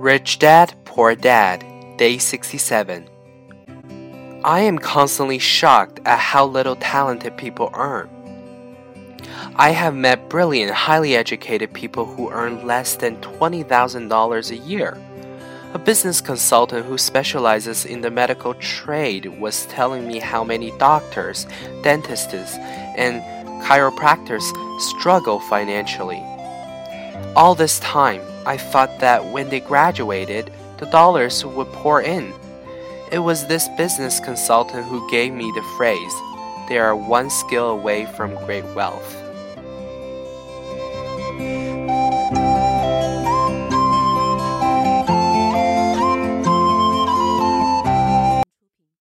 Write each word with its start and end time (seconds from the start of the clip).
Rich 0.00 0.38
Dad, 0.40 0.74
Poor 0.84 1.14
Dad, 1.14 1.64
Day 1.96 2.18
67. 2.18 3.08
I 4.44 4.60
am 4.60 4.78
constantly 4.78 5.38
shocked 5.38 6.00
at 6.04 6.18
how 6.18 6.44
little 6.46 6.76
talented 6.76 7.36
people 7.36 7.70
earn. 7.74 8.08
I 9.56 9.70
have 9.70 9.94
met 9.94 10.28
brilliant, 10.28 10.72
highly 10.72 11.14
educated 11.14 11.72
people 11.72 12.04
who 12.04 12.30
earn 12.30 12.66
less 12.66 12.96
than 12.96 13.16
$20,000 13.20 14.50
a 14.50 14.56
year. 14.56 14.98
A 15.74 15.78
business 15.78 16.20
consultant 16.20 16.84
who 16.86 16.98
specializes 16.98 17.84
in 17.86 18.00
the 18.00 18.10
medical 18.10 18.54
trade 18.54 19.26
was 19.40 19.66
telling 19.66 20.06
me 20.06 20.18
how 20.18 20.44
many 20.44 20.70
doctors, 20.78 21.46
dentists, 21.82 22.56
and 22.96 23.22
chiropractors 23.62 24.42
struggle 24.80 25.40
financially. 25.40 26.22
All 27.36 27.54
this 27.54 27.78
time, 27.80 28.20
I 28.46 28.56
thought 28.56 29.00
that 29.00 29.24
when 29.24 29.48
they 29.48 29.60
graduated, 29.60 30.52
the 30.78 30.86
dollars 30.86 31.44
would 31.44 31.68
pour 31.68 32.02
in. 32.02 32.32
It 33.10 33.20
was 33.20 33.46
this 33.46 33.68
business 33.76 34.20
consultant 34.20 34.86
who 34.86 35.10
gave 35.10 35.32
me 35.32 35.50
the 35.54 35.62
phrase, 35.76 36.12
they 36.68 36.78
are 36.78 36.96
one 36.96 37.28
skill 37.28 37.70
away 37.70 38.06
from 38.06 38.34
great 38.46 38.64
wealth. 38.74 39.16